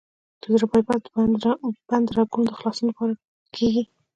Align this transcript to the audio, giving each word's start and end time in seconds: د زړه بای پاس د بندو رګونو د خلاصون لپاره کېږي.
د 0.41 0.43
زړه 0.59 0.65
بای 0.71 0.83
پاس 0.87 0.99
د 1.03 1.07
بندو 1.89 2.11
رګونو 2.19 2.47
د 2.47 2.51
خلاصون 2.59 2.85
لپاره 2.89 3.13
کېږي. 3.55 3.83